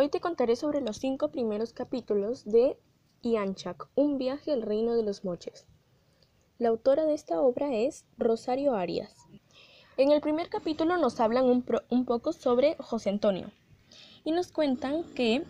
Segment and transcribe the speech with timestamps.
[0.00, 2.78] Hoy te contaré sobre los cinco primeros capítulos de
[3.20, 5.66] Ianchak, un viaje al reino de los moches.
[6.58, 9.14] La autora de esta obra es Rosario Arias.
[9.98, 13.50] En el primer capítulo nos hablan un, poco sobre José Antonio
[14.24, 15.44] y nos cuentan que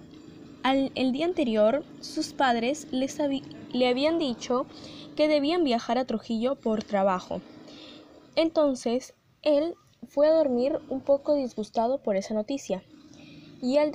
[0.64, 3.18] el día anterior sus padres les
[3.73, 4.66] le habían dicho
[5.14, 7.40] que debían viajar a Trujillo por trabajo.
[8.34, 9.76] Entonces, él
[10.09, 12.82] fue a dormir un poco disgustado por esa noticia.
[13.62, 13.92] Y, al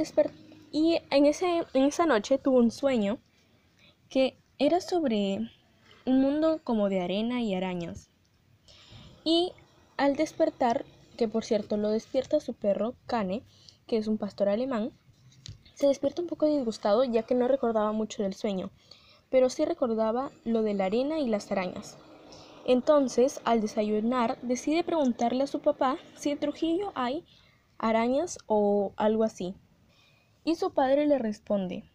[0.76, 3.18] y en, ese, en esa noche tuvo un sueño
[4.10, 5.50] que era sobre
[6.06, 8.10] un mundo como de arena y arañas.
[9.24, 9.54] Y
[9.96, 10.84] al despertar,
[11.16, 13.42] que por cierto lo despierta su perro, Cane,
[13.88, 14.92] que es un pastor alemán,
[15.76, 18.70] se despierta un poco disgustado ya que no recordaba mucho del sueño,
[19.30, 21.98] pero sí recordaba lo de la arena y las arañas.
[22.66, 27.24] Entonces, al desayunar, decide preguntarle a su papá si en Trujillo hay
[27.78, 29.56] arañas o algo así.
[30.46, 31.92] Y su padre le responde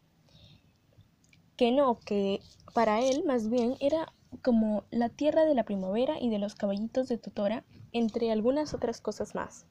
[1.57, 2.41] que no, que
[2.75, 4.13] para él más bien era
[4.43, 9.01] como la tierra de la primavera y de los caballitos de Totora, entre algunas otras
[9.01, 9.67] cosas más.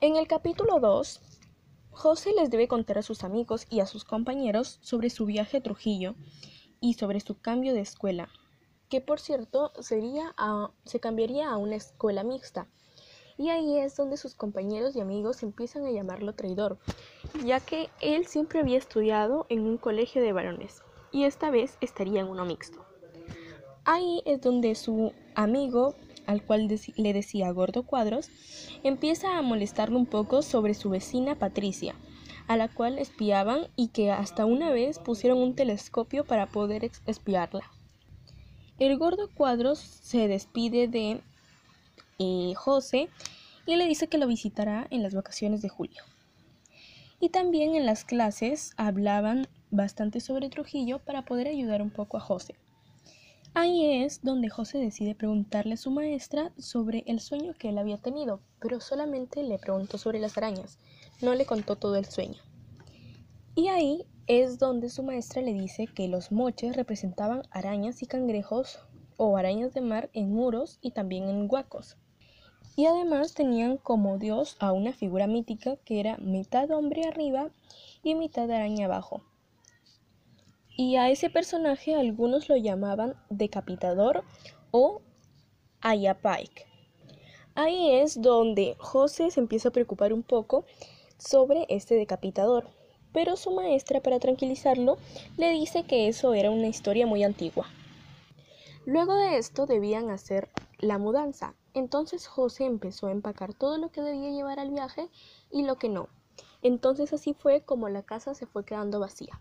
[0.00, 1.20] En el capítulo 2,
[1.90, 5.62] José les debe contar a sus amigos y a sus compañeros sobre su viaje a
[5.62, 6.14] Trujillo
[6.80, 8.30] y sobre su cambio de escuela,
[8.88, 10.34] que por cierto sería
[10.84, 12.68] se cambiaría a una escuela mixta.
[13.38, 16.76] Y ahí es donde sus compañeros y amigos empiezan a llamarlo traidor,
[17.44, 22.20] ya que él siempre había estudiado en un colegio de varones y esta vez estaría
[22.20, 22.84] en uno mixto.
[23.84, 25.94] Ahí es donde su amigo,
[26.26, 28.28] al cual le decía Gordo Cuadros,
[28.82, 31.94] empieza a molestarle un poco sobre su vecina Patricia,
[32.48, 37.70] a la cual espiaban y que hasta una vez pusieron un telescopio para poder espiarla.
[38.78, 41.20] El gordo Cuadros se despide de
[42.18, 43.08] eh, José
[43.66, 46.02] y le dice que lo visitará en las vacaciones de julio.
[47.20, 52.20] Y también en las clases hablaban bastante sobre Trujillo para poder ayudar un poco a
[52.20, 52.54] José.
[53.54, 57.98] Ahí es donde José decide preguntarle a su maestra sobre el sueño que él había
[57.98, 60.78] tenido, pero solamente le preguntó sobre las arañas,
[61.22, 62.40] no le contó todo el sueño.
[63.54, 68.78] Y ahí es donde su maestra le dice que los moches representaban arañas y cangrejos
[69.16, 71.96] o arañas de mar en muros y también en huacos.
[72.78, 77.50] Y además tenían como dios a una figura mítica que era mitad hombre arriba
[78.04, 79.24] y mitad araña abajo.
[80.76, 84.22] Y a ese personaje algunos lo llamaban decapitador
[84.70, 85.02] o
[85.80, 86.66] Ayapike.
[87.56, 90.64] Ahí es donde José se empieza a preocupar un poco
[91.18, 92.70] sobre este decapitador
[93.12, 94.98] pero su maestra, para tranquilizarlo,
[95.36, 97.66] le dice que eso era una historia muy antigua.
[98.84, 104.02] Luego de esto debían hacer la mudanza, entonces José empezó a empacar todo lo que
[104.02, 105.08] debía llevar al viaje
[105.50, 106.08] y lo que no.
[106.62, 109.40] Entonces así fue como la casa se fue quedando vacía.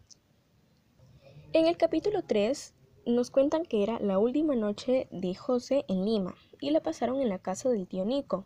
[1.54, 2.74] En el capítulo 3
[3.06, 7.30] nos cuentan que era la última noche de José en Lima y la pasaron en
[7.30, 8.46] la casa del tío Nico.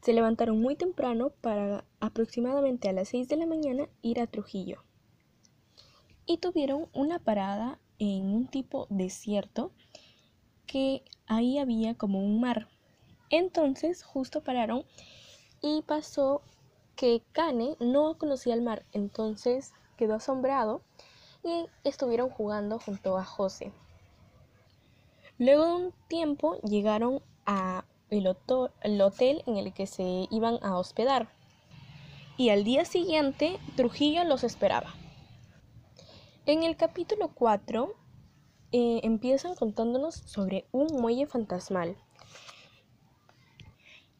[0.00, 4.82] Se levantaron muy temprano para aproximadamente a las 6 de la mañana ir a Trujillo.
[6.24, 9.72] Y tuvieron una parada en un tipo desierto
[10.66, 12.68] que ahí había como un mar.
[13.30, 14.84] Entonces justo pararon
[15.62, 16.42] y pasó
[16.96, 20.82] que Cane no conocía el mar, entonces quedó asombrado
[21.42, 23.72] y estuvieron jugando junto a José.
[25.38, 31.28] Luego de un tiempo llegaron a el, hotel en el que se iban a hospedar.
[32.36, 34.94] Y al día siguiente Trujillo los esperaba.
[36.46, 37.94] En el capítulo 4
[38.72, 41.96] eh, empiezan contándonos sobre un muelle fantasmal.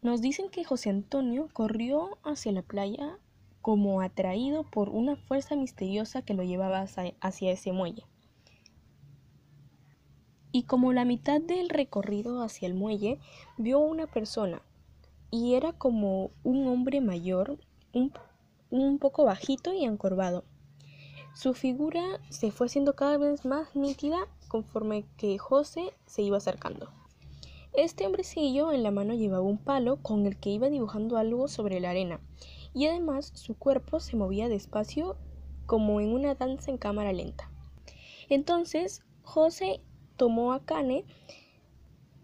[0.02, 3.18] Nos dicen que José Antonio corrió hacia la playa
[3.60, 6.80] como atraído por una fuerza misteriosa que lo llevaba
[7.20, 8.06] hacia ese muelle
[10.52, 13.18] y como la mitad del recorrido hacia el muelle
[13.56, 14.62] vio una persona
[15.30, 17.58] y era como un hombre mayor,
[17.92, 18.12] un,
[18.70, 20.44] un poco bajito y encorvado.
[21.34, 24.18] Su figura se fue haciendo cada vez más nítida
[24.48, 26.90] conforme que José se iba acercando.
[27.72, 31.78] Este hombrecillo en la mano llevaba un palo con el que iba dibujando algo sobre
[31.78, 32.20] la arena,
[32.74, 35.16] y además su cuerpo se movía despacio
[35.66, 37.48] como en una danza en cámara lenta.
[38.28, 39.80] Entonces José
[40.16, 41.04] tomó a Cane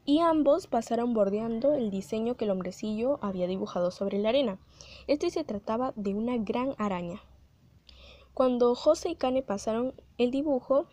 [0.05, 4.59] y ambos pasaron bordeando el diseño que el hombrecillo había dibujado sobre la arena.
[5.07, 7.21] Este se trataba de una gran araña.
[8.35, 10.87] Cuando José y Cane pasaron el dibujo,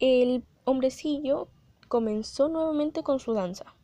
[0.00, 1.48] el hombrecillo
[1.88, 3.74] comenzó nuevamente con su danza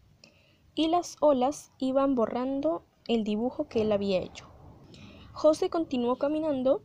[0.75, 4.49] y las olas iban borrando el dibujo que él había hecho.
[5.33, 6.83] José continuó caminando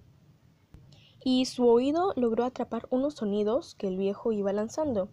[1.23, 5.09] y su oído logró atrapar unos sonidos que el viejo iba lanzando,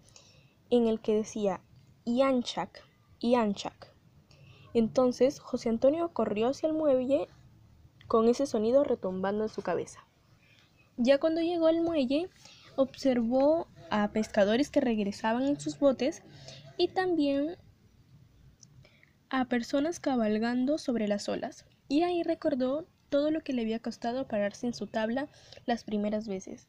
[0.70, 1.60] en el que decía
[2.04, 2.84] Yanchak,
[3.20, 3.92] Yanchak.
[4.74, 7.28] Entonces José Antonio corrió hacia el muelle
[8.06, 10.06] con ese sonido retumbando en su cabeza.
[10.96, 12.28] Ya cuando llegó al muelle,
[12.76, 13.66] observó
[13.96, 16.24] a pescadores que regresaban en sus botes
[16.76, 17.56] y también
[19.30, 21.64] a personas cabalgando sobre las olas.
[21.86, 25.28] Y ahí recordó todo lo que le había costado pararse en su tabla
[25.64, 26.66] las primeras veces,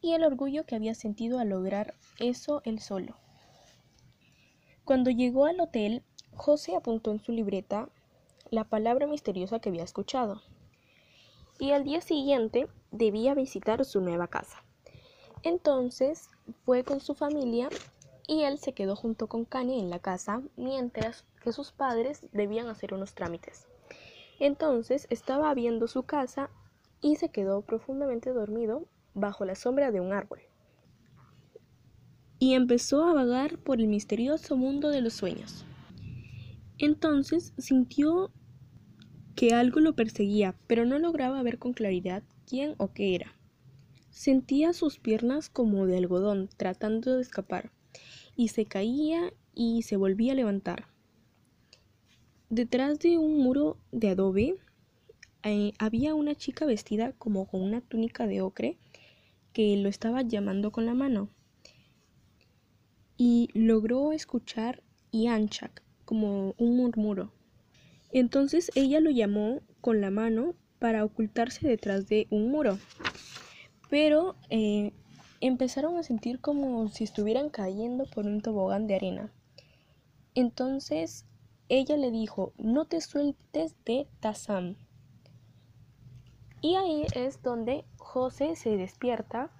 [0.00, 3.16] y el orgullo que había sentido al lograr eso él solo.
[4.84, 7.88] Cuando llegó al hotel, José apuntó en su libreta
[8.50, 10.42] la palabra misteriosa que había escuchado,
[11.60, 14.64] y al día siguiente debía visitar su nueva casa.
[15.42, 16.28] Entonces
[16.64, 17.68] fue con su familia
[18.26, 22.68] y él se quedó junto con Kanye en la casa mientras que sus padres debían
[22.68, 23.66] hacer unos trámites.
[24.38, 26.50] Entonces estaba viendo su casa
[27.00, 30.40] y se quedó profundamente dormido bajo la sombra de un árbol.
[32.38, 35.64] Y empezó a vagar por el misterioso mundo de los sueños.
[36.78, 38.30] Entonces sintió
[39.34, 43.39] que algo lo perseguía, pero no lograba ver con claridad quién o qué era.
[44.10, 47.70] Sentía sus piernas como de algodón tratando de escapar,
[48.36, 50.86] y se caía y se volvía a levantar.
[52.48, 54.56] Detrás de un muro de adobe
[55.42, 58.76] eh, había una chica vestida como con una túnica de ocre
[59.52, 61.28] que lo estaba llamando con la mano.
[63.16, 67.32] Y logró escuchar Yanchak como un murmuro.
[68.12, 72.78] Entonces ella lo llamó con la mano para ocultarse detrás de un muro.
[73.90, 74.92] Pero eh,
[75.40, 79.32] empezaron a sentir como si estuvieran cayendo por un tobogán de arena.
[80.34, 81.26] Entonces
[81.68, 84.76] ella le dijo, no te sueltes de Tazam.
[86.62, 89.50] Y ahí es donde José se despierta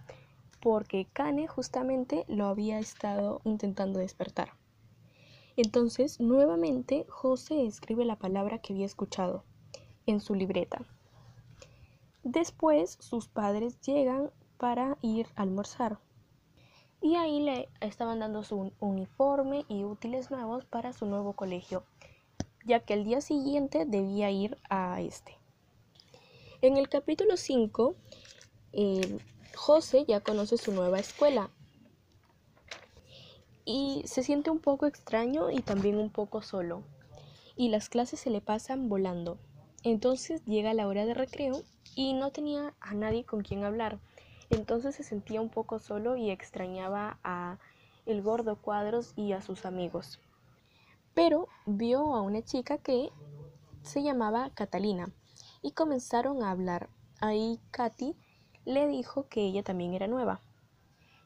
[0.60, 4.50] porque Kane justamente lo había estado intentando despertar.
[5.56, 9.44] Entonces, nuevamente, José escribe la palabra que había escuchado
[10.06, 10.84] en su libreta.
[12.22, 15.98] Después, sus padres llegan para ir a almorzar.
[17.00, 21.84] Y ahí le estaban dando su uniforme y útiles nuevos para su nuevo colegio
[22.64, 25.36] ya que el día siguiente debía ir a este.
[26.62, 27.94] En el capítulo 5,
[28.72, 29.18] eh,
[29.54, 31.50] José ya conoce su nueva escuela
[33.64, 36.82] y se siente un poco extraño y también un poco solo,
[37.56, 39.38] y las clases se le pasan volando.
[39.82, 41.62] Entonces llega la hora de recreo
[41.94, 43.98] y no tenía a nadie con quien hablar,
[44.50, 47.58] entonces se sentía un poco solo y extrañaba a
[48.06, 50.18] el gordo Cuadros y a sus amigos
[51.14, 53.10] pero vio a una chica que
[53.82, 55.10] se llamaba Catalina
[55.62, 56.88] y comenzaron a hablar.
[57.20, 58.16] Ahí Katy
[58.64, 60.40] le dijo que ella también era nueva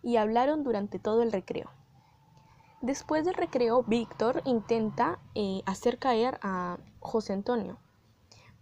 [0.02, 1.70] y hablaron durante todo el recreo.
[2.80, 7.78] Después del recreo, Víctor intenta eh, hacer caer a José Antonio,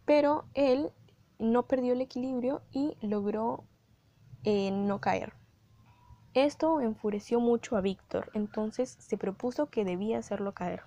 [0.04, 0.92] pero él
[1.42, 3.64] no perdió el equilibrio y logró
[4.44, 5.34] eh, no caer.
[6.34, 10.84] Esto enfureció mucho a Víctor, entonces se propuso que debía hacerlo caer.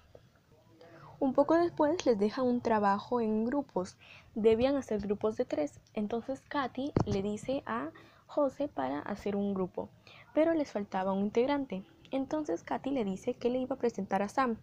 [1.19, 3.97] Un poco después les deja un trabajo en grupos.
[4.33, 5.79] Debían hacer grupos de tres.
[5.93, 7.91] Entonces Katy le dice a
[8.27, 9.89] José para hacer un grupo,
[10.33, 11.83] pero les faltaba un integrante.
[12.11, 14.57] Entonces Katy le dice que le iba a presentar a Sam.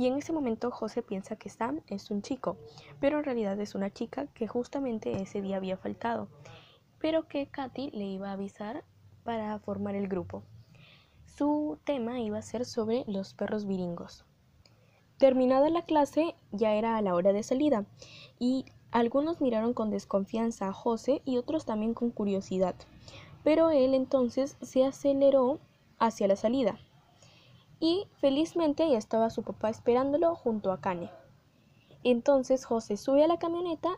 [0.00, 2.56] Y en ese momento José piensa que Sam es un chico,
[3.00, 6.28] pero en realidad es una chica que justamente ese día había faltado,
[6.98, 8.82] pero que Katy le iba a avisar
[9.24, 10.42] para formar el grupo.
[11.26, 14.24] Su tema iba a ser sobre los perros viringos.
[15.18, 17.84] Terminada la clase, ya era a la hora de salida,
[18.38, 22.74] y algunos miraron con desconfianza a José y otros también con curiosidad.
[23.44, 25.60] Pero él entonces se aceleró
[25.98, 26.78] hacia la salida.
[27.80, 31.10] Y felizmente ya estaba su papá esperándolo junto a Kane.
[32.04, 33.88] Entonces José sube a la camioneta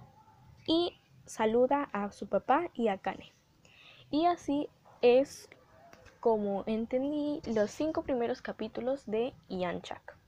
[0.66, 0.94] y
[1.26, 3.32] saluda a su papá y a Kane.
[4.10, 4.68] Y así
[5.02, 5.48] es
[6.20, 10.21] como entendí los cinco primeros capítulos de Yanchak.